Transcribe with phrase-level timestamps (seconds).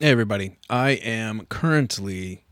[0.00, 0.56] Hey, everybody.
[0.70, 2.44] I am currently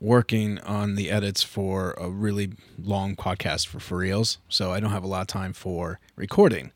[0.00, 4.90] working on the edits for a really long podcast for For Reals, so I don't
[4.90, 6.72] have a lot of time for recording.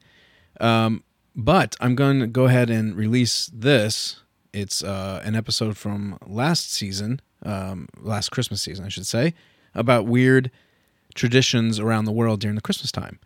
[0.60, 1.02] Um,
[1.34, 4.20] but I'm going to go ahead and release this.
[4.52, 9.32] It's uh, an episode from last season, um, last Christmas season, I should say,
[9.74, 10.50] about weird
[11.14, 13.18] traditions around the world during the Christmas time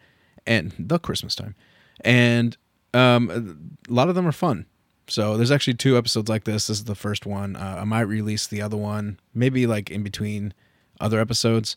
[0.46, 1.56] and the Christmas time.
[2.02, 2.56] And
[2.94, 4.66] um, a lot of them are fun.
[5.12, 6.68] So there's actually two episodes like this.
[6.68, 7.54] This is the first one.
[7.54, 10.54] Uh, I might release the other one, maybe like in between
[11.00, 11.76] other episodes.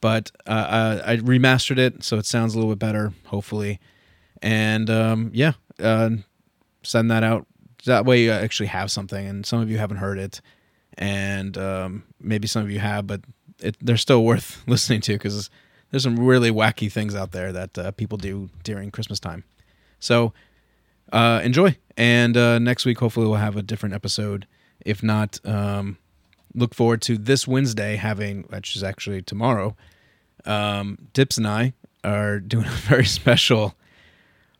[0.00, 3.80] But uh, I, I remastered it, so it sounds a little bit better, hopefully.
[4.42, 6.10] And um, yeah, uh,
[6.84, 7.48] send that out.
[7.84, 9.26] That way, you actually have something.
[9.26, 10.40] And some of you haven't heard it,
[10.96, 13.22] and um, maybe some of you have, but
[13.58, 15.50] it, they're still worth listening to because
[15.90, 19.42] there's some really wacky things out there that uh, people do during Christmas time.
[19.98, 20.32] So
[21.12, 21.76] uh, enjoy.
[21.96, 24.46] And uh, next week, hopefully, we'll have a different episode.
[24.84, 25.98] If not, um,
[26.54, 29.76] look forward to this Wednesday having, which is actually tomorrow.
[30.44, 33.74] Um, Dips and I are doing a very special.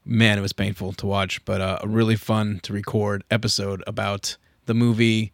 [0.04, 4.36] Man, it was painful to watch, but uh, a really fun to record episode about
[4.66, 5.32] the movie.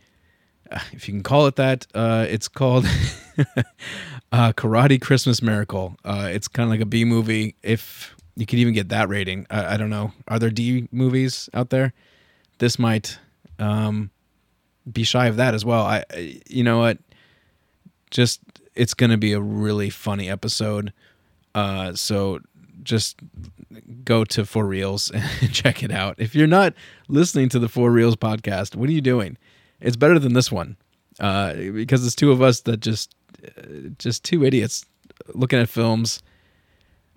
[0.70, 2.84] Uh, if you can call it that, uh, it's called
[4.32, 5.96] uh, Karate Christmas Miracle.
[6.04, 7.54] Uh, it's kind of like a B movie.
[7.62, 9.46] If you could even get that rating.
[9.50, 10.12] I, I don't know.
[10.28, 11.92] Are there D movies out there?
[12.58, 13.18] This might
[13.58, 14.10] um,
[14.90, 15.84] be shy of that as well.
[15.84, 16.04] I,
[16.48, 16.98] you know what?
[18.10, 18.40] Just
[18.76, 20.92] it's going to be a really funny episode.
[21.52, 22.38] Uh, so
[22.84, 23.18] just
[24.04, 26.14] go to For Reals and check it out.
[26.18, 26.74] If you're not
[27.08, 29.36] listening to the For Reals podcast, what are you doing?
[29.80, 30.76] It's better than this one
[31.18, 34.84] uh, because it's two of us that just uh, just two idiots
[35.34, 36.22] looking at films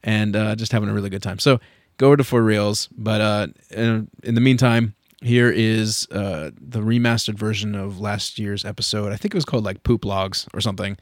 [0.03, 1.39] and uh, just having a really good time.
[1.39, 1.59] So
[1.97, 2.89] go over to For Reals.
[2.97, 8.65] But uh, in, in, the meantime, here is uh, the remastered version of last year's
[8.65, 9.11] episode.
[9.11, 10.97] I think it was called like Poop Logs or something.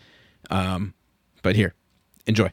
[0.50, 0.94] Um,
[1.42, 1.74] but here,
[2.28, 2.50] enjoy.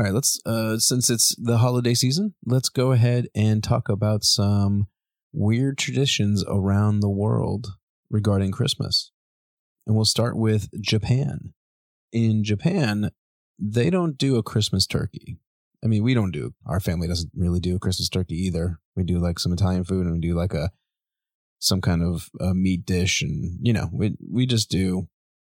[0.00, 4.24] All right, let's uh since it's the holiday season, let's go ahead and talk about
[4.24, 4.86] some
[5.30, 7.74] weird traditions around the world
[8.08, 9.12] regarding Christmas.
[9.86, 11.52] And we'll start with Japan.
[12.12, 13.10] In Japan,
[13.58, 15.36] they don't do a Christmas turkey.
[15.84, 16.54] I mean, we don't do.
[16.64, 18.78] Our family doesn't really do a Christmas turkey either.
[18.96, 20.70] We do like some Italian food and we do like a
[21.58, 25.08] some kind of a meat dish and you know, we we just do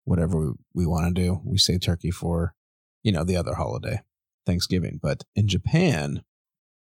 [0.04, 1.42] whatever we, we want to do.
[1.46, 2.56] We say turkey for,
[3.04, 4.02] you know, the other holiday.
[4.46, 5.00] Thanksgiving.
[5.02, 6.24] But in Japan,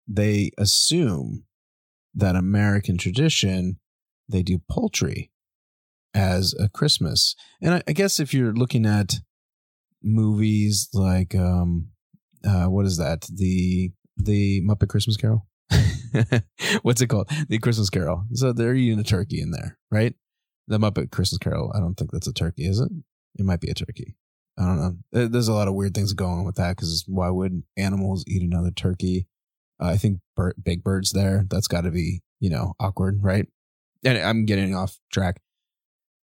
[0.08, 1.46] they assume
[2.14, 3.80] that American tradition,
[4.30, 5.32] they do poultry
[6.14, 7.36] as a Christmas.
[7.62, 9.16] And I, I guess if you're looking at
[10.02, 11.90] movies like um
[12.48, 13.28] uh what is that?
[13.34, 15.46] The the Muppet Christmas Carol?
[16.84, 17.30] What's it called?
[17.50, 18.24] The Christmas Carol.
[18.34, 20.14] So they're eating a turkey in there, right?
[20.68, 21.72] The Muppet Christmas Carol.
[21.76, 22.90] I don't think that's a turkey, is it?
[23.38, 24.16] It might be a turkey.
[24.58, 24.80] I don't
[25.12, 25.28] know.
[25.28, 28.42] There's a lot of weird things going on with that because why would animals eat
[28.42, 29.28] another turkey?
[29.82, 30.20] Uh, I think
[30.64, 31.46] Big Bird's there.
[31.50, 33.48] That's got to be, you know, awkward, right?
[34.06, 35.42] And I'm getting off track.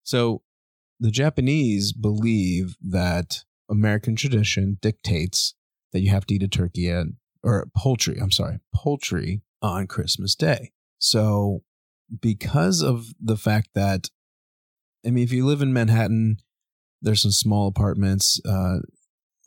[0.03, 0.43] So
[0.99, 5.55] the Japanese believe that American tradition dictates
[5.93, 10.35] that you have to eat a turkey and, or poultry, I'm sorry, poultry on Christmas
[10.35, 10.73] Day.
[10.99, 11.63] So
[12.21, 14.09] because of the fact that,
[15.05, 16.39] I mean, if you live in Manhattan,
[17.03, 18.41] there's some small apartments.
[18.47, 18.79] Uh,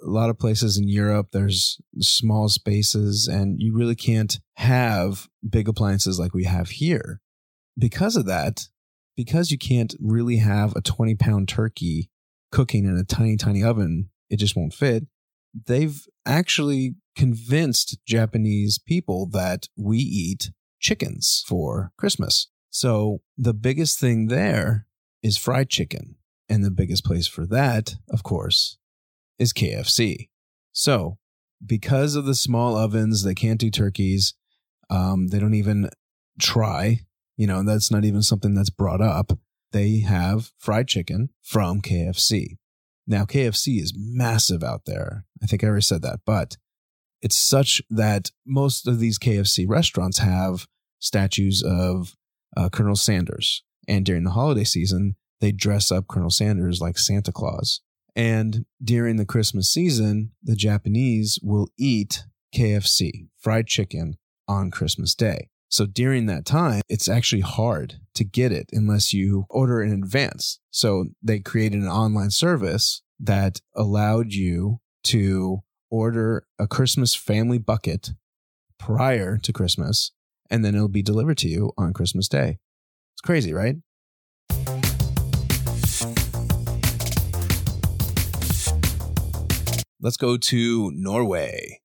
[0.05, 5.67] a lot of places in Europe, there's small spaces, and you really can't have big
[5.67, 7.22] appliances like we have here.
[7.78, 8.67] Because of that,
[9.16, 12.09] because you can't really have a 20 pound turkey
[12.52, 15.05] cooking in a tiny, tiny oven, it just won't fit.
[15.66, 22.49] They've actually convinced Japanese people that we eat chickens for Christmas.
[22.69, 24.85] So the biggest thing there
[25.23, 26.16] is fried chicken.
[26.47, 28.78] And the biggest place for that, of course,
[29.40, 30.30] is KFC.
[30.72, 31.18] So,
[31.66, 34.34] because of the small ovens, they can't do turkeys.
[34.90, 35.90] Um, they don't even
[36.40, 37.02] try.
[37.38, 39.38] You know, that's not even something that's brought up.
[39.72, 42.58] They have fried chicken from KFC.
[43.08, 45.26] Now, KFC is massive out there.
[45.42, 46.58] I think I already said that, but
[47.22, 50.68] it's such that most of these KFC restaurants have
[51.00, 52.16] statues of
[52.56, 53.64] uh, Colonel Sanders.
[53.88, 57.82] And during the holiday season, they dress up Colonel Sanders like Santa Claus.
[58.16, 62.23] And during the Christmas season, the Japanese will eat
[62.55, 64.17] KFC, fried chicken,
[64.47, 65.49] on Christmas Day.
[65.70, 70.59] So during that time, it's actually hard to get it unless you order in advance.
[70.72, 78.11] So they created an online service that allowed you to order a Christmas family bucket
[78.79, 80.11] prior to Christmas,
[80.49, 82.59] and then it'll be delivered to you on Christmas Day.
[83.16, 83.78] It's crazy, right?
[90.05, 91.81] Let's go to Norway.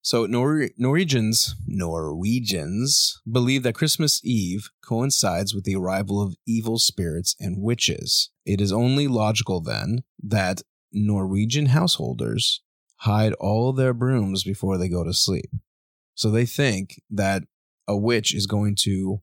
[0.00, 7.34] So Nor- Norwegians, Norwegians believe that Christmas Eve coincides with the arrival of evil spirits
[7.40, 8.30] and witches.
[8.46, 10.62] It is only logical then that
[10.92, 12.62] Norwegian householders
[12.98, 15.50] hide all their brooms before they go to sleep.
[16.14, 17.42] So they think that
[17.88, 19.20] a witch is going to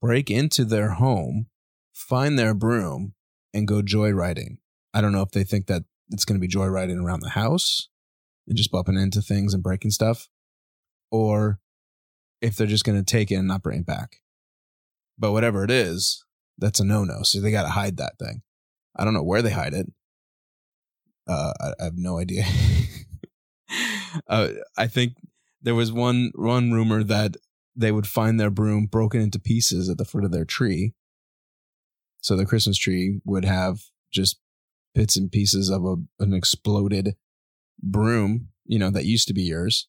[0.00, 1.46] break into their home,
[1.92, 3.14] find their broom,
[3.54, 4.56] and go joyriding.
[4.92, 7.88] I don't know if they think that it's going to be joyriding around the house
[8.46, 10.28] and just bumping into things and breaking stuff,
[11.10, 11.60] or
[12.40, 14.16] if they're just going to take it and not bring it back.
[15.18, 16.24] But whatever it is,
[16.56, 17.22] that's a no no.
[17.22, 18.42] So they got to hide that thing.
[18.96, 19.86] I don't know where they hide it.
[21.26, 22.44] Uh, I, I have no idea.
[24.28, 25.14] uh, I think
[25.60, 27.36] there was one one rumor that
[27.76, 30.94] they would find their broom broken into pieces at the foot of their tree.
[32.20, 33.80] So the Christmas tree would have
[34.12, 34.38] just
[34.94, 37.16] bits and pieces of a, an exploded
[37.82, 39.88] broom, you know, that used to be yours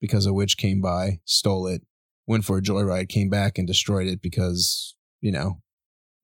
[0.00, 1.82] because a witch came by, stole it,
[2.26, 5.60] went for a joyride, came back and destroyed it because, you know,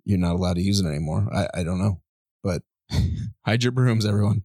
[0.04, 1.28] you're not allowed to use it anymore.
[1.32, 2.00] I, I don't know.
[2.42, 2.62] But
[3.46, 4.44] hide your brooms, everyone.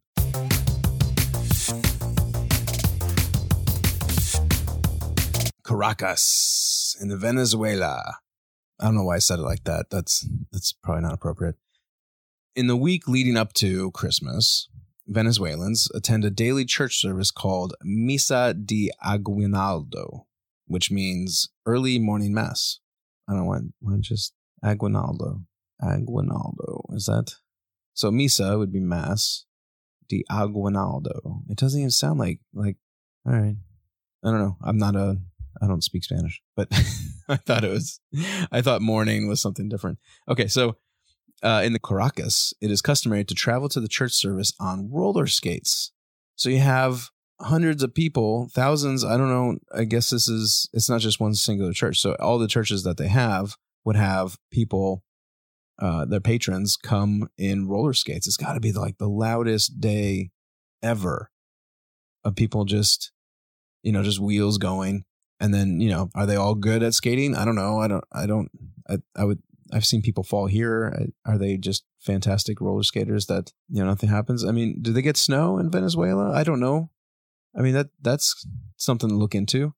[5.66, 8.16] Caracas in Venezuela.
[8.80, 9.90] I don't know why I said it like that.
[9.92, 11.56] That's that's probably not appropriate.
[12.60, 14.68] In the week leading up to Christmas,
[15.08, 20.28] Venezuelans attend a daily church service called Misa de Aguinaldo,
[20.68, 22.82] which means early morning mass.
[23.30, 25.44] I don't want, why just Aguinaldo.
[25.82, 26.84] Aguinaldo.
[26.90, 27.36] Is that?
[27.94, 29.46] So Misa would be mass.
[30.10, 31.44] De Aguinaldo.
[31.48, 32.76] It doesn't even sound like, like,
[33.26, 33.56] all right.
[34.22, 34.58] I don't know.
[34.62, 35.16] I'm not a,
[35.62, 36.68] I don't speak Spanish, but
[37.30, 38.02] I thought it was,
[38.52, 40.00] I thought morning was something different.
[40.28, 40.48] Okay.
[40.48, 40.76] So
[41.44, 45.28] uh, in the Caracas, it is customary to travel to the church service on roller
[45.28, 45.92] skates.
[46.36, 47.10] So you have
[47.42, 49.04] hundreds of people, thousands.
[49.04, 49.58] I don't know.
[49.74, 52.00] I guess this is, it's not just one singular church.
[52.00, 53.56] So all the churches that they have
[53.86, 55.04] would have people,
[55.80, 58.28] uh, their patrons come in roller skates.
[58.28, 60.32] It's got to be like the loudest day
[60.84, 61.32] ever
[62.24, 63.12] of people just,
[63.84, 65.06] you know, just wheels going.
[65.40, 67.34] And then, you know, are they all good at skating?
[67.34, 67.80] I don't know.
[67.80, 68.52] I don't, I don't,
[68.90, 69.42] I, I would
[69.72, 71.08] I've seen people fall here.
[71.26, 74.44] Are they just fantastic roller skaters that you know nothing happens?
[74.46, 76.32] I mean, do they get snow in Venezuela?
[76.32, 76.92] I don't know.
[77.58, 79.74] I mean that that's something to look into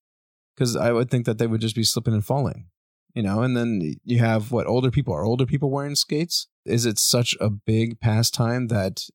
[0.55, 2.67] because I would think that they would just be slipping and falling,
[3.13, 3.41] you know.
[3.41, 6.47] And then you have what older people are older people wearing skates.
[6.65, 9.05] Is it such a big pastime that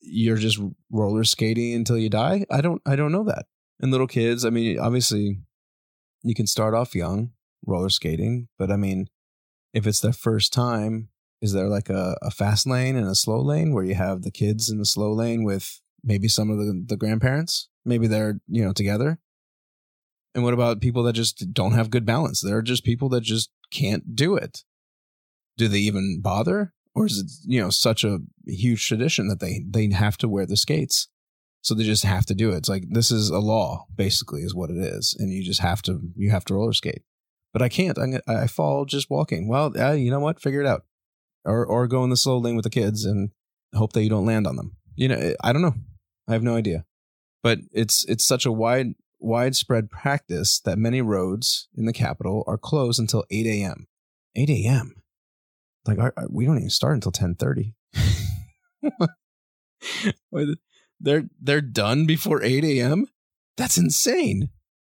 [0.00, 0.60] you're just
[0.90, 2.46] roller skating until you die?
[2.50, 3.46] I don't I don't know that.
[3.80, 5.40] And little kids, I mean, obviously,
[6.22, 7.32] you can start off young
[7.66, 9.08] roller skating, but I mean
[9.74, 11.08] if it's their first time,
[11.42, 14.30] is there like a, a fast lane and a slow lane where you have the
[14.30, 17.68] kids in the slow lane with maybe some of the, the grandparents?
[17.84, 19.18] Maybe they're, you know, together.
[20.34, 22.40] And what about people that just don't have good balance?
[22.40, 24.62] There are just people that just can't do it.
[25.58, 26.72] Do they even bother?
[26.94, 30.46] Or is it, you know, such a huge tradition that they, they have to wear
[30.46, 31.08] the skates?
[31.62, 32.58] So they just have to do it.
[32.58, 35.80] It's like this is a law, basically, is what it is, and you just have
[35.82, 37.02] to you have to roller skate
[37.54, 37.98] but I can't.
[37.98, 39.48] I, I fall just walking.
[39.48, 40.40] Well, uh, you know what?
[40.40, 40.84] Figure it out,
[41.46, 43.30] or or go in the slow lane with the kids and
[43.74, 44.76] hope that you don't land on them.
[44.96, 45.74] You know, I don't know.
[46.28, 46.84] I have no idea.
[47.42, 52.58] But it's it's such a wide widespread practice that many roads in the capital are
[52.58, 53.86] closed until 8 a.m.
[54.34, 55.02] 8 a.m.
[55.86, 57.74] Like our, our, we don't even start until 10:30.
[61.00, 63.06] they're they're done before 8 a.m.
[63.56, 64.50] That's insane.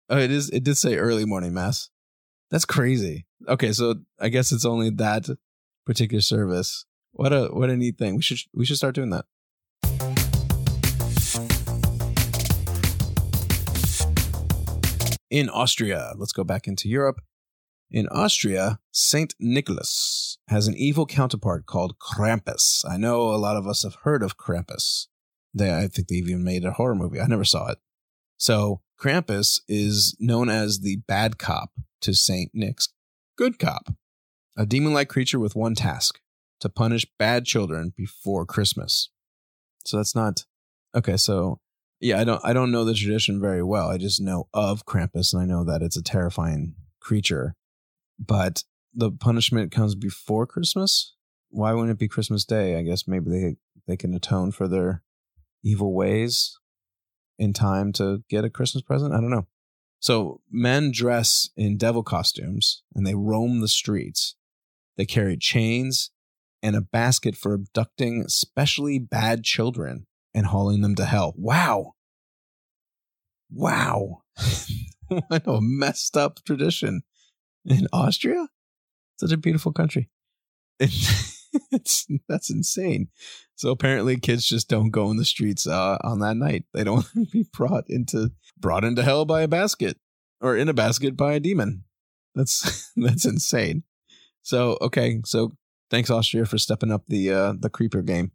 [0.09, 0.49] Oh, it is.
[0.49, 1.89] It did say early morning mass.
[2.53, 3.25] That's crazy.
[3.47, 5.25] Okay, so I guess it's only that
[5.87, 6.85] particular service.
[7.11, 8.15] What a what a neat thing.
[8.15, 9.25] We should we should start doing that.
[15.31, 17.21] In Austria, let's go back into Europe.
[17.89, 22.85] In Austria, Saint Nicholas has an evil counterpart called Krampus.
[22.87, 25.07] I know a lot of us have heard of Krampus.
[25.55, 27.19] They, I think they've even made a horror movie.
[27.19, 27.79] I never saw it.
[28.37, 31.71] So Krampus is known as the bad cop
[32.03, 32.89] to Saint Nick's
[33.37, 33.93] good cop,
[34.57, 36.19] a demon-like creature with one task:
[36.59, 39.09] to punish bad children before Christmas.
[39.85, 40.45] So that's not
[40.95, 41.17] okay.
[41.17, 41.59] So
[41.99, 43.89] yeah, I don't I don't know the tradition very well.
[43.89, 47.55] I just know of Krampus and I know that it's a terrifying creature.
[48.19, 51.15] But the punishment comes before Christmas.
[51.49, 52.77] Why wouldn't it be Christmas Day?
[52.77, 53.55] I guess maybe they
[53.87, 55.03] they can atone for their
[55.63, 56.57] evil ways
[57.39, 59.13] in time to get a Christmas present.
[59.13, 59.47] I don't know.
[60.03, 64.35] So men dress in devil costumes and they roam the streets.
[64.97, 66.11] They carry chains
[66.61, 71.33] and a basket for abducting especially bad children and hauling them to hell.
[71.37, 71.93] Wow.
[73.49, 74.23] Wow.
[75.07, 77.03] what a messed up tradition
[77.65, 78.49] in Austria.
[79.21, 80.09] Such a beautiful country.
[81.71, 83.09] it's that's insane.
[83.55, 86.65] So apparently kids just don't go in the streets uh, on that night.
[86.73, 89.97] They don't be brought into brought into hell by a basket
[90.41, 91.83] or in a basket by a demon.
[92.35, 93.83] That's that's insane.
[94.41, 95.53] So okay, so
[95.89, 98.31] thanks Austria for stepping up the uh the creeper game.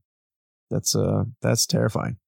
[0.70, 2.18] That's uh that's terrifying.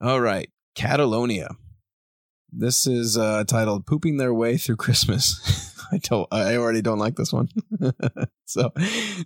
[0.00, 1.56] All right, Catalonia.
[2.52, 6.28] This is uh titled "Pooping Their Way Through Christmas." I don't.
[6.32, 7.48] I already don't like this one.
[8.44, 8.72] so,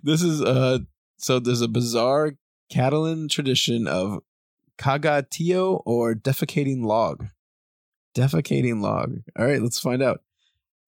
[0.03, 0.79] this is uh.
[1.17, 2.33] So there's a bizarre
[2.69, 4.19] Catalan tradition of
[4.77, 7.27] Caga Tió or defecating log.
[8.15, 9.19] Defecating log.
[9.37, 10.21] All right, let's find out.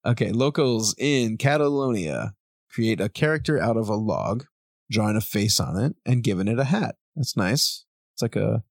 [0.05, 2.33] Okay, locals in Catalonia
[2.69, 4.45] create a character out of a log,
[4.89, 6.95] drawing a face on it, and giving it a hat.
[7.15, 7.85] That's nice.
[8.13, 8.63] It's like a,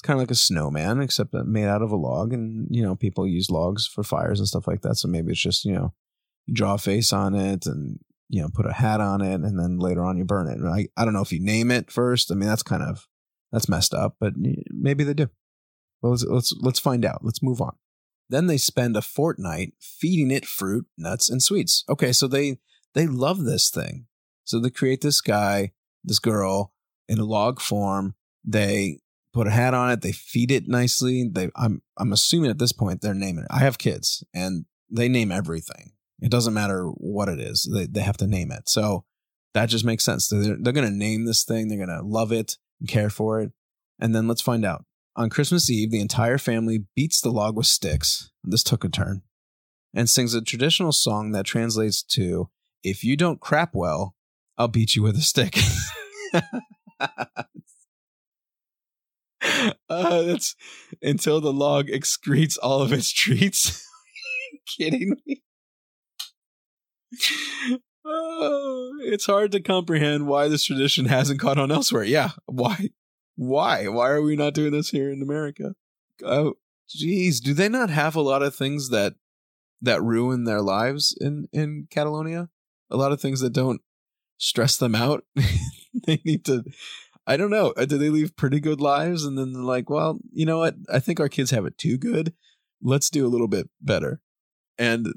[0.00, 2.32] it's kind of like a snowman, except uh, made out of a log.
[2.32, 4.96] And you know, people use logs for fires and stuff like that.
[4.96, 5.92] So maybe it's just you know,
[6.46, 7.98] you draw a face on it and
[8.30, 10.58] you know, put a hat on it, and then later on you burn it.
[10.66, 12.32] I I don't know if you name it first.
[12.32, 13.06] I mean, that's kind of
[13.52, 14.32] that's messed up, but
[14.70, 15.28] maybe they do.
[16.00, 17.22] Well, let's let's let's find out.
[17.22, 17.76] Let's move on.
[18.30, 21.84] Then they spend a fortnight feeding it fruit, nuts, and sweets.
[21.90, 22.56] Okay, so they
[22.94, 24.06] they love this thing.
[24.44, 26.72] So they create this guy, this girl
[27.06, 28.14] in a log form.
[28.42, 29.00] They
[29.32, 30.00] put a hat on it.
[30.00, 31.28] They feed it nicely.
[31.30, 33.50] They I'm I'm assuming at this point they're naming it.
[33.50, 35.92] I have kids and they name everything.
[36.20, 37.68] It doesn't matter what it is.
[37.72, 38.68] They they have to name it.
[38.68, 39.04] So
[39.54, 40.28] that just makes sense.
[40.28, 41.68] They're, they're going to name this thing.
[41.68, 43.52] They're going to love it and care for it.
[43.98, 44.84] And then let's find out.
[45.16, 48.30] On Christmas Eve, the entire family beats the log with sticks.
[48.44, 49.22] This took a turn.
[49.92, 52.48] And sings a traditional song that translates to
[52.84, 54.14] If you don't crap well,
[54.56, 55.58] I'll beat you with a stick.
[59.88, 60.54] uh, that's
[61.02, 63.86] until the log excretes all of its treats.
[64.78, 65.42] kidding me?
[68.04, 72.04] Oh, it's hard to comprehend why this tradition hasn't caught on elsewhere.
[72.04, 72.90] Yeah, why?
[73.36, 73.88] Why?
[73.88, 75.74] Why are we not doing this here in America?
[76.24, 76.54] Oh,
[76.88, 79.14] geez, do they not have a lot of things that
[79.82, 82.48] that ruin their lives in in Catalonia?
[82.90, 83.80] A lot of things that don't
[84.38, 85.24] stress them out.
[86.06, 86.64] they need to.
[87.26, 87.72] I don't know.
[87.76, 90.74] Uh, do they leave pretty good lives and then they're like, well, you know what?
[90.92, 92.32] I think our kids have it too good.
[92.82, 94.20] Let's do a little bit better.
[94.78, 95.12] And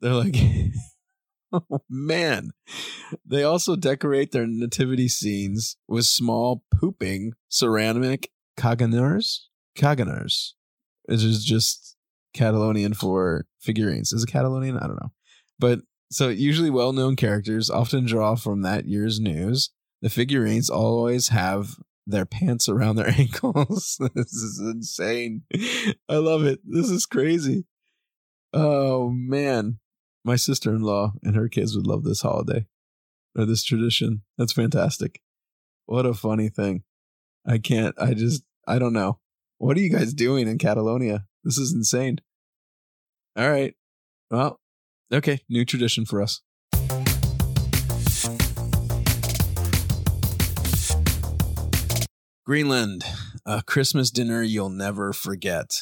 [0.00, 0.36] they're like.
[1.52, 2.50] Oh man.
[3.24, 9.42] They also decorate their nativity scenes with small pooping ceramic caganers.
[9.78, 10.52] Caganers.
[11.08, 11.96] Is just
[12.34, 14.12] Catalonian for figurines.
[14.12, 14.76] Is it Catalonian?
[14.76, 15.12] I don't know.
[15.58, 19.70] But so usually well known characters often draw from that year's news.
[20.06, 23.98] The figurines always have their pants around their ankles.
[24.14, 25.42] this is insane.
[26.08, 26.60] I love it.
[26.64, 27.64] This is crazy.
[28.52, 29.80] Oh man
[30.22, 32.66] my sister in law and her kids would love this holiday
[33.36, 34.22] or this tradition.
[34.38, 35.20] That's fantastic.
[35.86, 36.84] What a funny thing.
[37.44, 39.18] I can't, I just, I don't know.
[39.58, 41.26] What are you guys doing in Catalonia?
[41.42, 42.20] This is insane.
[43.36, 43.74] All right.
[44.30, 44.60] Well,
[45.12, 45.40] okay.
[45.48, 46.42] New tradition for us.
[52.46, 53.04] Greenland,
[53.44, 55.80] a Christmas dinner you'll never forget.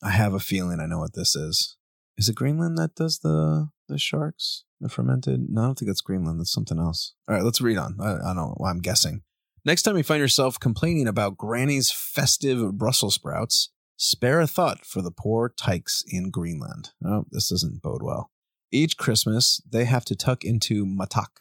[0.00, 1.76] I have a feeling I know what this is.
[2.16, 4.62] Is it Greenland that does the the sharks?
[4.80, 5.46] The fermented?
[5.48, 6.38] No, I don't think that's Greenland.
[6.38, 7.14] That's something else.
[7.28, 7.96] All right, let's read on.
[8.00, 9.22] I, I don't know why I'm guessing.
[9.64, 15.02] Next time you find yourself complaining about Granny's festive Brussels sprouts, spare a thought for
[15.02, 16.90] the poor tykes in Greenland.
[17.04, 18.30] Oh, this doesn't bode well.
[18.70, 21.40] Each Christmas, they have to tuck into mattak.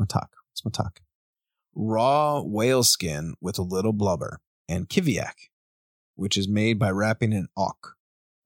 [0.00, 0.28] Mattak.
[0.52, 0.98] What's mattak?
[1.76, 5.50] Raw whale skin with a little blubber, and kiviak,
[6.14, 7.96] which is made by wrapping an auk,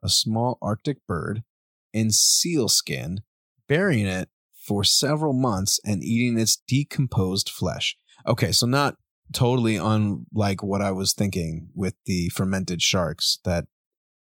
[0.03, 1.45] a small Arctic bird,
[1.93, 3.21] in seal skin,
[3.69, 4.29] burying it
[4.61, 7.97] for several months and eating its decomposed flesh.
[8.27, 8.97] Okay, so not
[9.33, 13.67] totally unlike what I was thinking with the fermented sharks that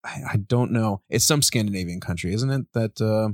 [0.04, 1.02] I, I don't know.
[1.10, 2.66] It's some Scandinavian country, isn't it?
[2.74, 3.34] That uh,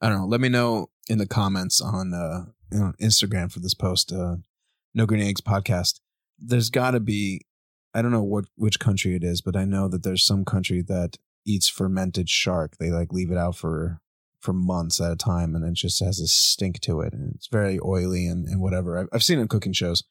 [0.00, 0.26] I don't know.
[0.26, 4.12] Let me know in the comments on uh, you know, Instagram for this post.
[4.12, 4.36] Uh,
[4.94, 6.00] no Green Eggs podcast.
[6.38, 7.42] There's got to be.
[7.92, 10.82] I don't know what which country it is, but I know that there's some country
[10.82, 11.16] that
[11.46, 12.76] eats fermented shark.
[12.78, 14.00] They like leave it out for
[14.40, 17.48] for months at a time, and it just has a stink to it, and it's
[17.48, 18.98] very oily and, and whatever.
[18.98, 20.04] I've, I've seen it in cooking shows,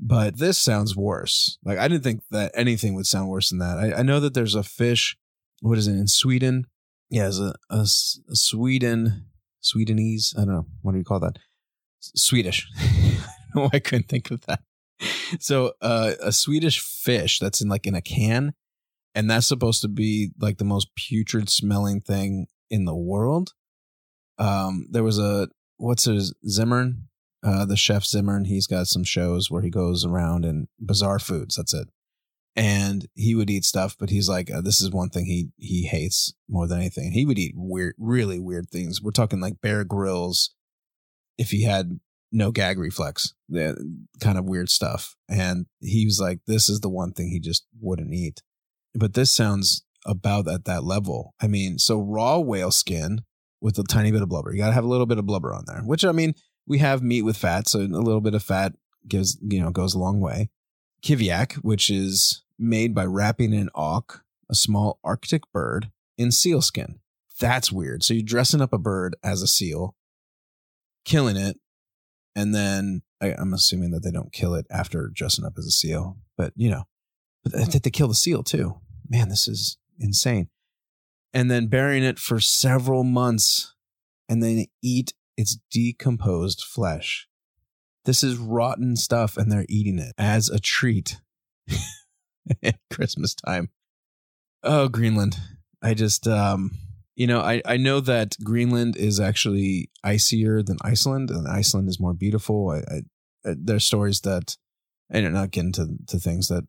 [0.00, 1.58] but this sounds worse.
[1.64, 3.78] Like I didn't think that anything would sound worse than that.
[3.78, 5.16] I, I know that there's a fish.
[5.60, 6.66] What is it in Sweden?
[7.08, 9.26] Yeah, it's a, a, a Sweden
[9.62, 10.34] Swedenese.
[10.36, 11.38] I don't know what do you call that?
[12.00, 12.68] Swedish.
[13.56, 14.60] no, I couldn't think of that.
[15.40, 18.54] So uh, a Swedish fish that's in like in a can,
[19.14, 23.52] and that's supposed to be like the most putrid smelling thing in the world.
[24.38, 27.08] Um, there was a what's his Zimmern,
[27.42, 28.46] uh, the chef Zimmern.
[28.46, 31.56] He's got some shows where he goes around and bizarre foods.
[31.56, 31.88] That's it.
[32.58, 35.86] And he would eat stuff, but he's like, uh, this is one thing he he
[35.86, 37.12] hates more than anything.
[37.12, 39.02] He would eat weird, really weird things.
[39.02, 40.54] We're talking like Bear Grylls.
[41.36, 42.00] If he had
[42.36, 45.16] no gag reflex, kind of weird stuff.
[45.28, 48.42] And he was like, this is the one thing he just wouldn't eat.
[48.94, 51.34] But this sounds about at that level.
[51.40, 53.22] I mean, so raw whale skin
[53.60, 54.52] with a tiny bit of blubber.
[54.52, 56.34] You got to have a little bit of blubber on there, which I mean,
[56.66, 58.74] we have meat with fat, so a little bit of fat
[59.08, 60.50] gives, you know, goes a long way.
[61.02, 67.00] Kiviak, which is made by wrapping an auk, a small Arctic bird, in seal skin.
[67.40, 68.02] That's weird.
[68.02, 69.94] So you're dressing up a bird as a seal,
[71.04, 71.58] killing it,
[72.36, 75.70] and then I, am assuming that they don't kill it after dressing up as a
[75.70, 76.84] seal, but you know,
[77.42, 77.52] but
[77.82, 78.78] they kill the seal too.
[79.08, 80.48] Man, this is insane.
[81.32, 83.74] And then burying it for several months
[84.28, 87.26] and then eat its decomposed flesh.
[88.04, 91.20] This is rotten stuff and they're eating it as a treat
[92.62, 93.70] at Christmas time.
[94.62, 95.36] Oh, Greenland.
[95.82, 96.72] I just um
[97.16, 101.98] you know, I, I know that Greenland is actually icier than Iceland, and Iceland is
[101.98, 102.70] more beautiful.
[102.70, 103.02] I, I,
[103.44, 104.56] I there's stories that,
[105.10, 106.64] and not getting to, to things that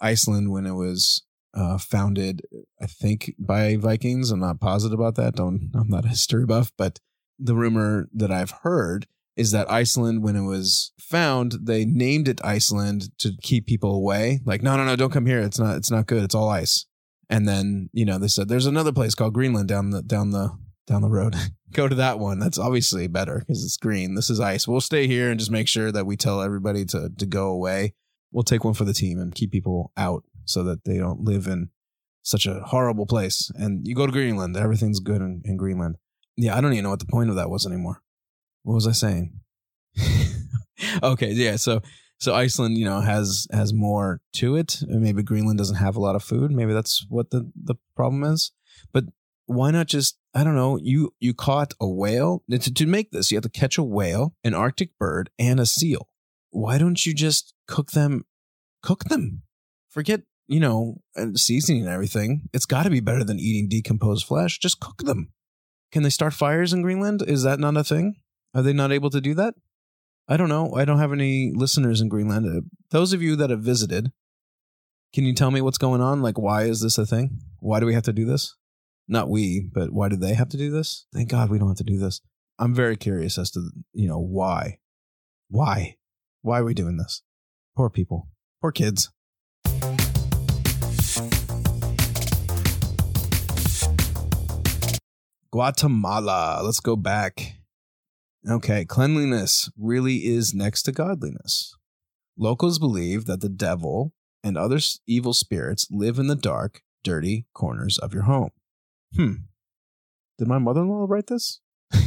[0.00, 2.42] Iceland, when it was uh, founded,
[2.80, 4.30] I think, by Vikings.
[4.30, 5.34] I'm not positive about that.
[5.34, 7.00] Don't I'm not a history buff, but
[7.38, 9.06] the rumor that I've heard
[9.36, 14.40] is that Iceland, when it was found, they named it Iceland to keep people away.
[14.44, 15.40] Like, no, no, no, don't come here.
[15.40, 15.76] It's not.
[15.76, 16.22] It's not good.
[16.22, 16.86] It's all ice.
[17.30, 20.56] And then you know they said there's another place called Greenland down the down the
[20.86, 21.34] down the road.
[21.72, 22.38] Go to that one.
[22.38, 24.14] That's obviously better because it's green.
[24.14, 24.66] This is ice.
[24.66, 27.94] We'll stay here and just make sure that we tell everybody to to go away.
[28.32, 31.46] We'll take one for the team and keep people out so that they don't live
[31.46, 31.68] in
[32.22, 33.50] such a horrible place.
[33.54, 35.96] And you go to Greenland, everything's good in, in Greenland.
[36.36, 38.02] Yeah, I don't even know what the point of that was anymore.
[38.62, 39.40] What was I saying?
[41.02, 41.80] okay, yeah, so
[42.18, 44.82] so Iceland, you know, has has more to it.
[44.86, 46.50] Maybe Greenland doesn't have a lot of food.
[46.50, 48.52] Maybe that's what the the problem is.
[48.92, 49.04] But
[49.46, 52.42] why not just I don't know, you you caught a whale.
[52.50, 55.66] To, to make this, you have to catch a whale, an arctic bird, and a
[55.66, 56.08] seal.
[56.50, 58.24] Why don't you just cook them
[58.82, 59.42] cook them?
[59.88, 64.26] Forget you know, uh, seasoning and everything, it's got to be better than eating decomposed
[64.26, 64.58] flesh.
[64.58, 65.32] Just cook them.
[65.92, 67.22] Can they start fires in Greenland?
[67.22, 68.16] Is that not a thing?
[68.54, 69.54] Are they not able to do that?
[70.30, 70.74] I don't know.
[70.74, 72.44] I don't have any listeners in Greenland.
[72.44, 72.60] Uh,
[72.90, 74.12] those of you that have visited,
[75.14, 76.20] can you tell me what's going on?
[76.20, 77.40] Like, why is this a thing?
[77.60, 78.54] Why do we have to do this?
[79.08, 81.06] Not we, but why do they have to do this?
[81.14, 82.20] Thank God we don't have to do this.
[82.58, 84.80] I'm very curious as to, you know, why.
[85.48, 85.96] Why?
[86.42, 87.22] Why are we doing this?
[87.74, 88.28] Poor people.
[88.60, 89.10] Poor kids.
[95.50, 96.60] Guatemala.
[96.62, 97.54] Let's go back.
[98.50, 101.76] Okay, cleanliness really is next to godliness.
[102.38, 107.98] Locals believe that the devil and other evil spirits live in the dark, dirty corners
[107.98, 108.48] of your home.
[109.14, 109.32] Hmm.
[110.38, 111.60] Did my mother in law write this?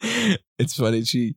[0.00, 1.02] it's funny.
[1.02, 1.34] She,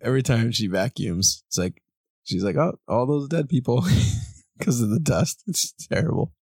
[0.00, 1.82] every time she vacuums, it's like,
[2.24, 3.84] she's like, oh, all those dead people
[4.58, 5.42] because of the dust.
[5.46, 6.32] It's terrible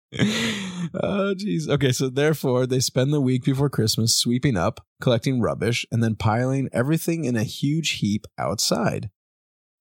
[0.95, 1.69] oh, jeez.
[1.69, 6.17] Okay, so therefore, they spend the week before Christmas sweeping up, collecting rubbish, and then
[6.17, 9.11] piling everything in a huge heap outside.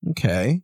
[0.10, 0.62] Okay.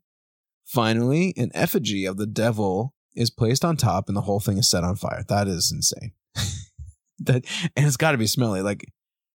[0.65, 4.69] Finally, an effigy of the devil is placed on top, and the whole thing is
[4.69, 5.23] set on fire.
[5.27, 6.13] That is insane.
[7.19, 8.61] that and it's got to be smelly.
[8.61, 8.85] Like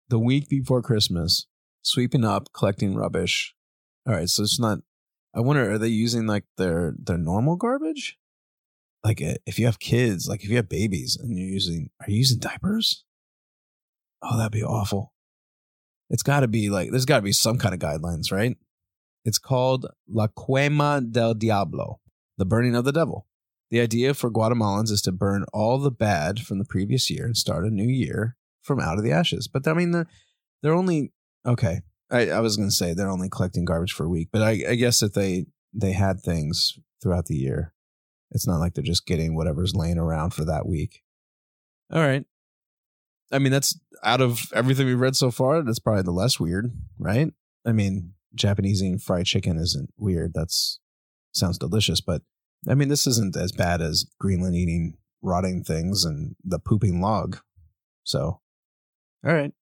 [0.09, 1.47] the week before Christmas,
[1.83, 3.55] sweeping up, collecting rubbish.
[4.07, 4.81] All right, so it's not.
[5.35, 8.19] I wonder, are they using like their their normal garbage?
[9.05, 12.11] Like uh, if you have kids, like if you have babies and you're using, are
[12.11, 13.05] you using diapers?
[14.23, 15.13] Oh, that'd be awful.
[16.11, 18.57] It's got to be like there's got to be some kind of guidelines, right?
[19.25, 22.01] It's called La Quema del Diablo,
[22.39, 23.27] the burning of the devil.
[23.71, 27.37] The idea for Guatemalans is to burn all the bad from the previous year and
[27.37, 29.49] start a new year from out of the ashes.
[29.49, 30.07] But I mean, they're,
[30.63, 31.13] they're only
[31.47, 31.81] okay.
[32.11, 34.63] I, I was going to say they're only collecting garbage for a week, but I,
[34.69, 37.73] I guess if they they had things throughout the year,
[38.33, 41.03] it's not like they're just getting whatever's laying around for that week.
[41.93, 42.25] All right.
[43.31, 46.73] I mean, that's out of everything we've read so far, that's probably the less weird,
[46.99, 47.33] right?
[47.67, 50.33] I mean, Japanese eating fried chicken isn't weird.
[50.35, 50.81] That's
[51.33, 52.23] sounds delicious, but
[52.69, 57.39] I mean, this isn't as bad as Greenland eating rotting things and the pooping log.
[58.05, 58.41] So,
[59.25, 59.53] all right,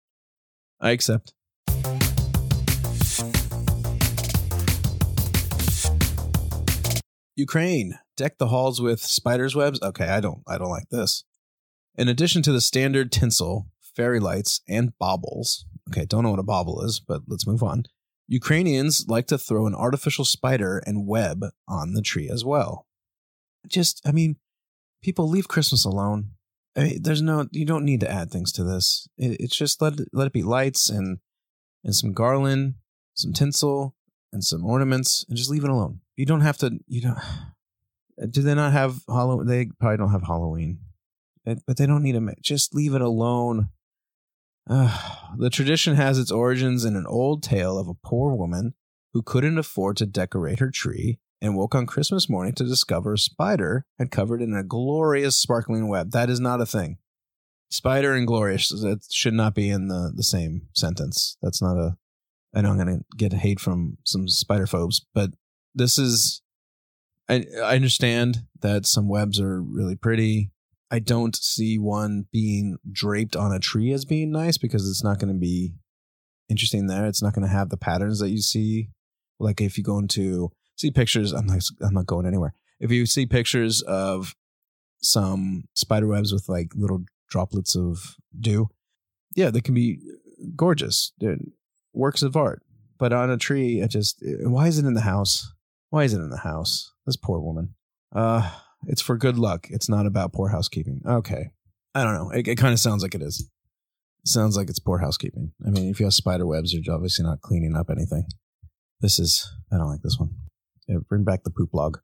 [0.80, 1.34] I accept.
[7.36, 9.80] Ukraine deck the halls with spiders webs.
[9.82, 11.24] Okay, I don't I don't like this.
[11.96, 15.64] In addition to the standard tinsel, fairy lights, and baubles.
[15.90, 17.84] Okay, don't know what a bauble is, but let's move on.
[18.28, 22.86] Ukrainians like to throw an artificial spider and web on the tree as well.
[23.66, 24.36] Just, I mean,
[25.02, 26.32] people leave Christmas alone.
[26.76, 29.08] I mean, there's no, you don't need to add things to this.
[29.16, 31.18] It, it's just let let it be lights and
[31.82, 32.74] and some garland,
[33.14, 33.96] some tinsel,
[34.30, 36.00] and some ornaments, and just leave it alone.
[36.16, 36.78] You don't have to.
[36.86, 37.18] You don't.
[38.28, 39.46] Do they not have Halloween?
[39.46, 40.80] They probably don't have Halloween,
[41.44, 42.34] but they don't need to.
[42.42, 43.70] Just leave it alone.
[44.68, 44.96] Uh,
[45.38, 48.74] the tradition has its origins in an old tale of a poor woman
[49.12, 53.18] who couldn't afford to decorate her tree and woke on Christmas morning to discover a
[53.18, 56.10] spider had covered in a glorious sparkling web.
[56.10, 56.98] That is not a thing.
[57.70, 61.36] Spider and glorious that should not be in the, the same sentence.
[61.40, 61.96] That's not a.
[62.52, 65.30] I know I'm going to get hate from some spider phobes, but
[65.74, 66.39] this is.
[67.30, 70.50] I, understand that some webs are really pretty.
[70.90, 75.18] I don't see one being draped on a tree as being nice because it's not
[75.18, 75.72] going to be
[76.48, 77.06] interesting there.
[77.06, 78.88] It's not going to have the patterns that you see.
[79.38, 82.52] Like if you go into see pictures, I'm not I'm not going anywhere.
[82.80, 84.34] If you see pictures of
[85.02, 88.68] some spider webs with like little droplets of dew,
[89.36, 89.98] yeah, they can be
[90.56, 91.12] gorgeous.
[91.18, 91.38] They're
[91.92, 92.62] works of art.
[92.98, 95.52] But on a tree, it just why is it in the house?
[95.90, 96.92] Why is it in the house?
[97.04, 97.74] This poor woman.
[98.14, 98.50] Uh
[98.86, 99.66] it's for good luck.
[99.70, 101.02] It's not about poor housekeeping.
[101.06, 101.50] Okay.
[101.94, 102.30] I don't know.
[102.30, 103.40] It, it kind of sounds like it is.
[104.22, 105.52] It sounds like it's poor housekeeping.
[105.66, 108.26] I mean, if you have spider webs, you're obviously not cleaning up anything.
[109.00, 110.30] This is, I don't like this one.
[110.86, 111.98] Yeah, bring back the poop log.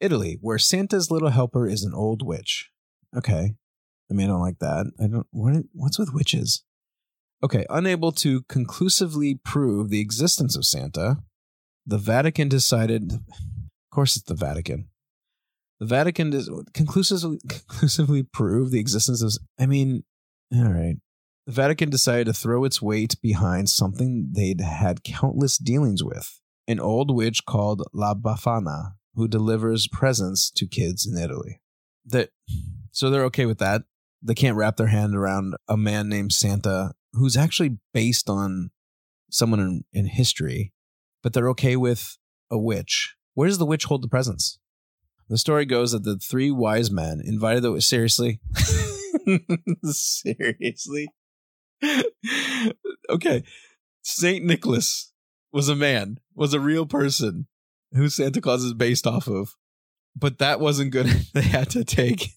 [0.00, 2.70] Italy, where Santa's little helper is an old witch.
[3.16, 3.54] Okay.
[4.10, 4.86] I mean, I don't like that.
[4.98, 6.64] I don't, what, what's with witches?
[7.44, 11.18] Okay, unable to conclusively prove the existence of Santa,
[11.84, 13.12] the Vatican decided.
[13.12, 14.88] Of course, it's the Vatican.
[15.80, 19.32] The Vatican does conclusively conclusively prove the existence of.
[19.58, 20.04] I mean,
[20.54, 20.96] all right.
[21.46, 26.78] The Vatican decided to throw its weight behind something they'd had countless dealings with an
[26.78, 31.60] old witch called La Befana, who delivers presents to kids in Italy.
[32.04, 32.30] That,
[32.92, 33.82] so they're okay with that.
[34.22, 38.70] They can't wrap their hand around a man named Santa who's actually based on
[39.30, 40.72] someone in, in history,
[41.22, 42.18] but they're okay with
[42.50, 43.14] a witch.
[43.34, 44.58] Where does the witch hold the presents?
[45.28, 48.40] The story goes that the three wise men invited the seriously,
[49.84, 51.08] seriously.
[53.08, 53.42] okay,
[54.02, 55.12] Saint Nicholas
[55.52, 57.46] was a man, was a real person
[57.92, 59.56] who Santa Claus is based off of,
[60.16, 61.06] but that wasn't good.
[61.34, 62.32] they had to take,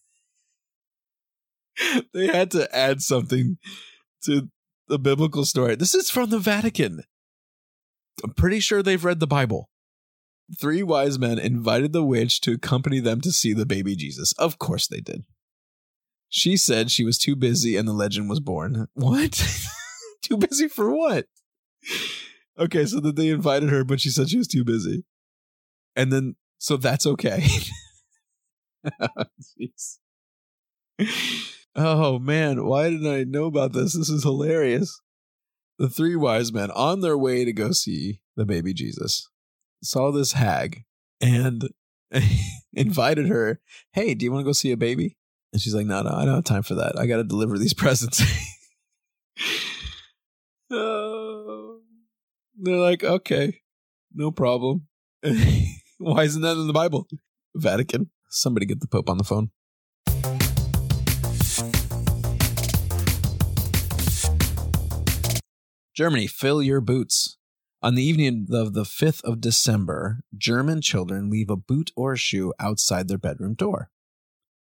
[2.13, 3.57] they had to add something
[4.23, 4.49] to
[4.87, 5.75] the biblical story.
[5.75, 7.03] This is from the Vatican.
[8.23, 9.69] I'm pretty sure they've read the Bible.
[10.59, 14.31] Three wise men invited the witch to accompany them to see the baby Jesus.
[14.33, 15.25] Of course they did.
[16.29, 18.87] She said she was too busy and the legend was born.
[18.93, 19.31] What?
[20.21, 21.25] too busy for what?
[22.57, 25.03] Okay, so that they invited her, but she said she was too busy.
[25.95, 27.45] And then, so that's okay.
[29.59, 29.99] Jeez.
[31.75, 33.93] Oh man, why didn't I know about this?
[33.93, 35.01] This is hilarious.
[35.77, 39.29] The three wise men on their way to go see the baby Jesus
[39.83, 40.83] saw this hag
[41.21, 41.69] and
[42.73, 43.59] invited her,
[43.91, 45.17] Hey, do you want to go see a baby?
[45.51, 46.97] And she's like, No, no, I don't have time for that.
[46.97, 48.21] I got to deliver these presents.
[50.71, 51.79] oh.
[52.57, 53.61] They're like, Okay,
[54.13, 54.87] no problem.
[55.97, 57.07] Why isn't that in the Bible?
[57.53, 58.11] Vatican.
[58.29, 59.49] Somebody get the Pope on the phone.
[65.95, 67.37] Germany, fill your boots.
[67.81, 72.17] On the evening of the 5th of December, German children leave a boot or a
[72.17, 73.89] shoe outside their bedroom door.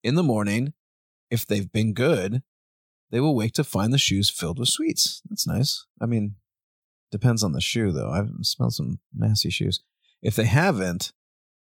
[0.02, 0.74] In the morning,
[1.30, 2.42] If they've been good,
[3.10, 5.20] they will wake to find the shoes filled with sweets.
[5.28, 5.84] That's nice.
[6.00, 6.36] I mean,
[7.10, 8.10] depends on the shoe, though.
[8.10, 9.80] I've smelled some nasty shoes.
[10.22, 11.12] If they haven't,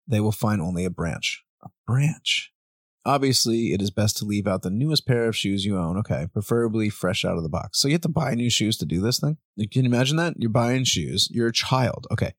[0.07, 1.43] they will find only a branch.
[1.61, 2.51] A branch.
[3.07, 5.97] Obviously, it is best to leave out the newest pair of shoes you own.
[5.97, 7.79] Okay, preferably fresh out of the box.
[7.79, 9.37] So you have to buy new shoes to do this thing?
[9.57, 10.33] Can you imagine that?
[10.37, 11.29] You're buying shoes.
[11.31, 12.05] You're a child.
[12.11, 12.33] Okay.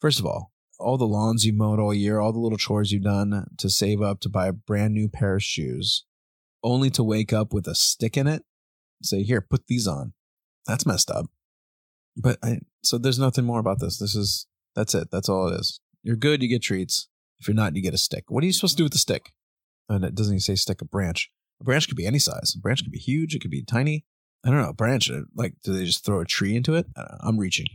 [0.00, 3.04] First of all, all the lawns you mowed all year, all the little chores you've
[3.04, 6.04] done to save up to buy a brand new pair of shoes,
[6.64, 8.42] only to wake up with a stick in it.
[9.04, 10.14] Say, here, put these on.
[10.66, 11.26] That's messed up.
[12.16, 13.98] But I, so there's nothing more about this.
[13.98, 15.12] This is, that's it.
[15.12, 15.78] That's all it is.
[16.02, 17.08] You're good, you get treats.
[17.38, 18.24] If you're not, you get a stick.
[18.26, 19.32] What are you supposed to do with the stick?
[19.88, 21.30] And it doesn't even say stick a branch.
[21.60, 22.54] A branch could be any size.
[22.54, 23.34] A branch could be huge.
[23.34, 24.04] It could be tiny.
[24.44, 24.68] I don't know.
[24.68, 26.86] A branch, uh, like, do they just throw a tree into it?
[26.96, 27.66] I am reaching.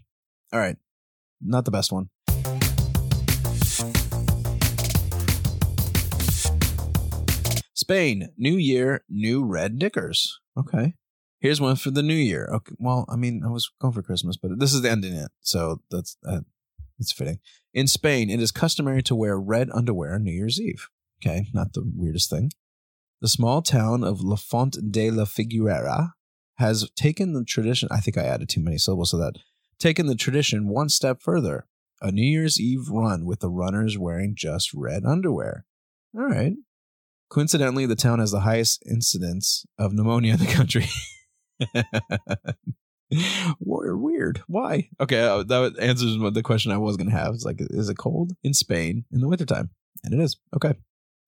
[0.54, 0.78] All right.
[1.42, 2.10] Not the best one.
[7.74, 10.40] Spain, new year, new red knickers.
[10.58, 10.94] Okay.
[11.42, 12.48] Here's one for the new year.
[12.54, 12.76] Okay.
[12.80, 15.32] Well, I mean, I was going for Christmas, but this is the ending it.
[15.42, 16.42] So that's, uh,
[16.98, 17.40] it's fitting.
[17.74, 20.88] In Spain, it is customary to wear red underwear on New Year's Eve.
[21.24, 21.48] Okay.
[21.54, 22.52] Not the weirdest thing.
[23.22, 26.12] The small town of La Font de la Figuera
[26.58, 27.88] has taken the tradition.
[27.92, 29.36] I think I added too many syllables to that.
[29.80, 31.68] Taken the tradition one step further.
[32.02, 35.66] A New Year's Eve run with the runners wearing just red underwear.
[36.16, 36.54] All right.
[37.30, 40.88] Coincidentally, the town has the highest incidence of pneumonia in the country.
[43.60, 44.44] Weird.
[44.48, 44.90] Why?
[45.00, 47.34] Okay, uh, that answers the question I was going to have.
[47.34, 49.70] It's like, is it cold in Spain in the wintertime?
[50.04, 50.38] And it is.
[50.56, 50.74] Okay.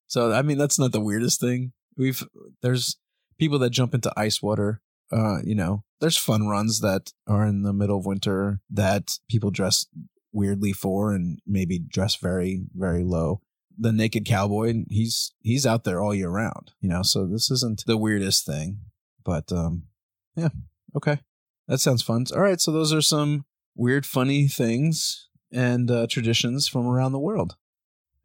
[0.07, 1.73] So, I mean, that's not the weirdest thing.
[1.97, 2.23] We've,
[2.61, 2.97] there's
[3.39, 4.81] people that jump into ice water.
[5.11, 9.51] Uh, you know, there's fun runs that are in the middle of winter that people
[9.51, 9.85] dress
[10.31, 13.41] weirdly for and maybe dress very, very low
[13.77, 17.83] the naked cowboy he's he's out there all year round you know so this isn't
[17.85, 18.79] the weirdest thing
[19.23, 19.83] but um
[20.35, 20.49] yeah
[20.95, 21.19] okay
[21.67, 26.67] that sounds fun all right so those are some weird funny things and uh, traditions
[26.67, 27.55] from around the world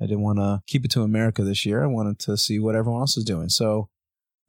[0.00, 2.74] i didn't want to keep it to america this year i wanted to see what
[2.74, 3.88] everyone else is doing so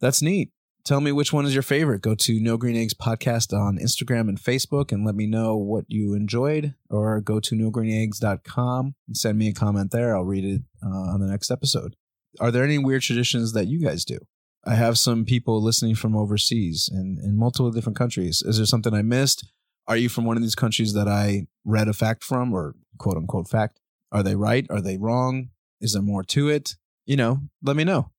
[0.00, 0.50] that's neat
[0.84, 2.02] tell me which one is your favorite.
[2.02, 5.84] Go to No Green Eggs Podcast on Instagram and Facebook and let me know what
[5.88, 10.16] you enjoyed, or go to nogreeneggs.com and send me a comment there.
[10.16, 11.96] I'll read it uh, on the next episode.
[12.40, 14.18] Are there any weird traditions that you guys do?
[14.64, 18.42] I have some people listening from overseas and in multiple different countries.
[18.42, 19.46] Is there something I missed?
[19.88, 23.16] Are you from one of these countries that I read a fact from or quote
[23.16, 23.80] unquote fact?
[24.12, 24.66] Are they right?
[24.68, 25.48] Are they wrong?
[25.80, 26.76] Is there more to it?
[27.06, 28.10] You know, let me know.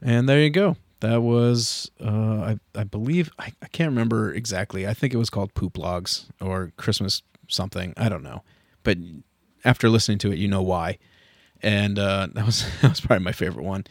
[0.00, 0.76] And there you go.
[1.00, 4.86] That was, uh, I, I believe, I, I can't remember exactly.
[4.86, 7.92] I think it was called Poop Logs or Christmas something.
[7.96, 8.44] I don't know.
[8.84, 8.98] But
[9.64, 10.98] after listening to it, you know why.
[11.60, 13.84] And uh, that was that was probably my favorite one.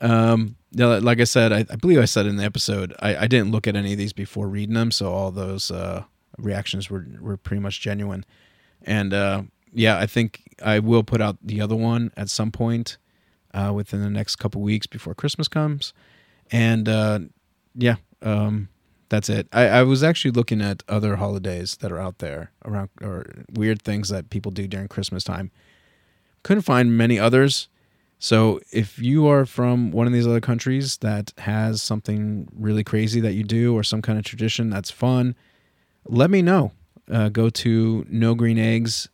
[0.00, 3.50] Um, like I said, I, I, believe I said in the episode, I, I, didn't
[3.50, 6.04] look at any of these before reading them, so all those uh,
[6.38, 8.24] reactions were were pretty much genuine.
[8.82, 12.96] And uh, yeah, I think I will put out the other one at some point
[13.52, 15.92] uh, within the next couple weeks before Christmas comes.
[16.50, 17.20] And uh,
[17.74, 18.68] yeah, um,
[19.08, 19.48] that's it.
[19.52, 23.82] I, I, was actually looking at other holidays that are out there around or weird
[23.82, 25.50] things that people do during Christmas time.
[26.42, 27.68] Couldn't find many others.
[28.18, 33.20] So if you are from one of these other countries that has something really crazy
[33.20, 35.36] that you do or some kind of tradition that's fun,
[36.06, 36.72] let me know.
[37.10, 39.08] Uh, go to No Green Eggs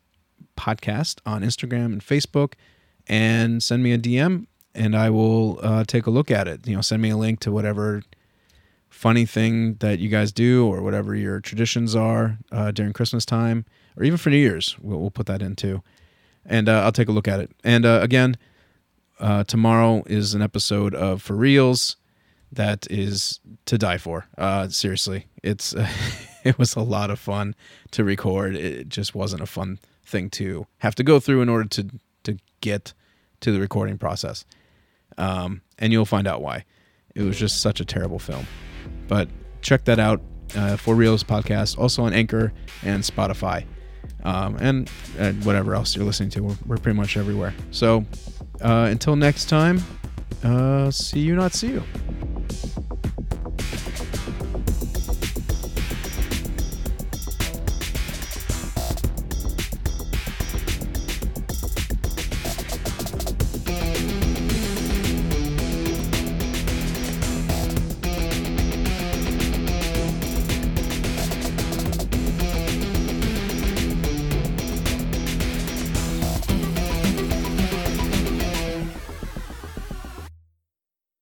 [0.57, 2.55] podcast on Instagram and Facebook
[3.07, 6.67] and send me a DM and I will uh, take a look at it.
[6.67, 8.03] You know, send me a link to whatever
[8.91, 13.65] funny thing that you guys do or whatever your traditions are uh, during Christmas time
[13.97, 14.77] or even for New Year's.
[14.81, 15.83] We'll, we'll put that in too.
[16.45, 17.51] And uh, I'll take a look at it.
[17.63, 18.37] And uh, again,
[19.21, 21.97] uh, tomorrow is an episode of For Reals
[22.53, 24.27] that is to die for.
[24.69, 25.75] Seriously, it's
[26.45, 27.55] it was a lot of fun
[27.93, 28.55] to record.
[28.55, 31.91] It just wasn't a fun thing to have to go through in order to
[32.25, 32.93] to get
[33.41, 34.45] to the recording process.
[35.19, 36.65] Um, and you'll find out why.
[37.15, 38.47] It was just such a terrible film.
[39.07, 39.29] But
[39.61, 40.21] check that out
[40.57, 42.53] uh, for Reals podcast, also on Anchor
[42.83, 43.65] and Spotify,
[44.25, 46.43] um, and, and, whatever else you're listening to.
[46.43, 47.55] We're, we're pretty much everywhere.
[47.71, 48.05] So
[48.61, 49.81] uh, until next time,
[50.43, 51.83] uh, see you, not see you.